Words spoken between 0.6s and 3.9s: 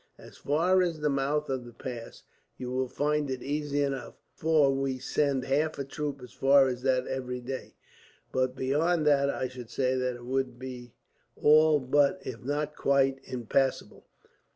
as the mouth of the pass you will find it easy